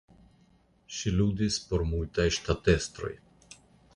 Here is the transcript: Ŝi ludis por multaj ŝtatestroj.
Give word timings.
Ŝi 0.99 1.11
ludis 1.17 1.59
por 1.67 1.85
multaj 1.91 2.27
ŝtatestroj. 2.39 3.13